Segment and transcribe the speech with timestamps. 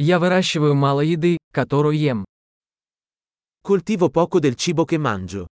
[0.00, 2.24] Я выращиваю мало еды, которую ем.
[3.64, 5.48] Coltivo poco del cibo che mangio.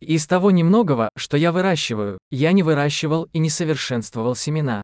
[0.00, 4.82] Из того немногого, что я выращиваю, я не выращивал и не совершенствовал семена.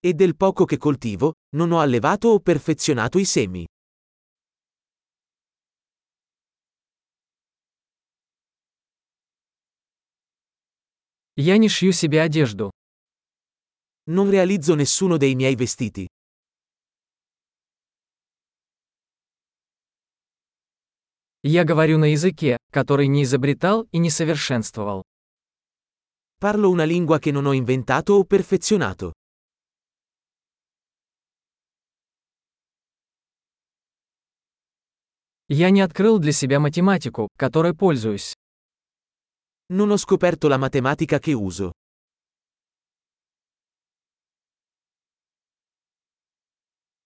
[0.00, 3.66] E del poco che coltivo, non ho allevato o perfezionato i semi.
[11.36, 12.70] Я не шью себе одежду.
[14.06, 16.06] Non realizzo nessuno dei miei vestiti.
[21.42, 25.04] Я говорю на языке, который не изобретал и не совершенствовал.
[26.38, 29.12] Parlo una lingua che non ho inventato o perfezionato.
[35.48, 38.34] Я не открыл для себя математику, которой пользуюсь.
[39.71, 41.71] Non ho scoperto la matematica che uso.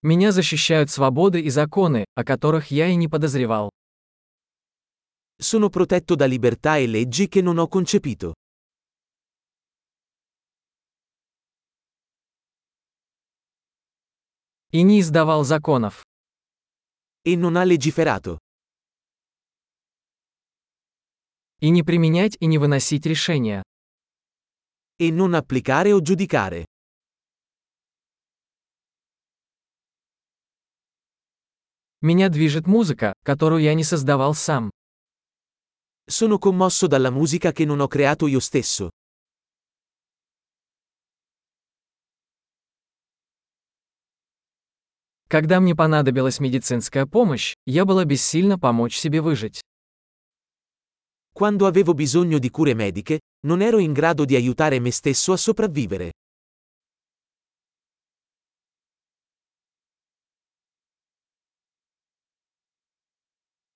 [0.04, 3.70] Меня защищают свободы и законы, о которых я и не подозревал.
[5.40, 8.34] Sono protetto da libertà e leggi che non ho concepito.
[14.72, 16.04] И не издавал законов.
[17.24, 18.40] E non ha legiferato.
[21.61, 23.63] И не применять и не выносить решения.
[24.99, 26.67] E non applicare o giudicare.
[32.03, 34.71] Меня движет музыка, которую я не создавал сам.
[36.09, 38.91] Sono commosso dalla musica che non ho creato io stesso.
[45.29, 49.61] Когда мне понадобилась медицинская помощь, я была бессильна помочь себе выжить.
[51.36, 55.38] Quando avevo bisogno di cure mediche, non ero in grado di aiutare me stesso a
[55.38, 56.12] sopravvivere.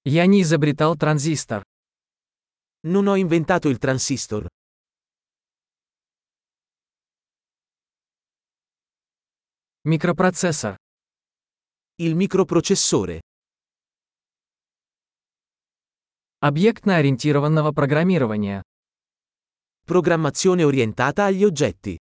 [0.08, 1.64] Я не изобретал транзистор.
[2.84, 4.48] Non ho inventato il transistor.
[9.84, 10.76] Микропроцессор.
[11.98, 13.22] Il microprocessore.
[16.43, 18.63] Объектно-ориентированного программирования.
[19.85, 21.99] Programmazione orientata agli oggetti.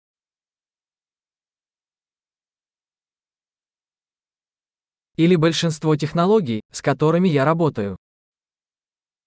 [5.16, 7.96] Или большинство технологий, с которыми я работаю.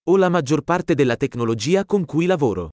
[0.06, 2.70] O la maggior parte della tecnologia con cui lavoro.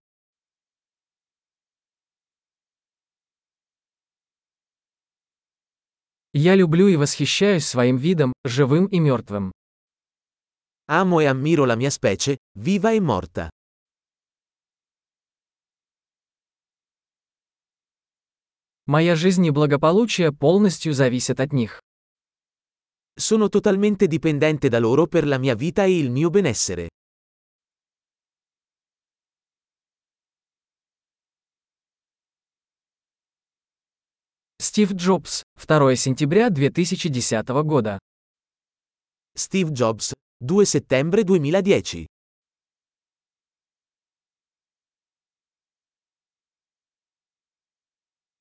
[6.35, 9.53] Я люблю и восхищаюсь своим видом, живым и мертвым.
[10.90, 13.50] Amo e ammiro la mia specie, viva e morta.
[18.88, 21.80] Моя жизнь и благополучие полностью зависят от них.
[23.18, 26.90] Sono totalmente dipendente da loro per la mia vita e il mio benessere.
[34.62, 38.00] Стив Джобс, 2 сентября 2010 года.
[39.36, 42.16] Steve Jobs, 2 settembre 2010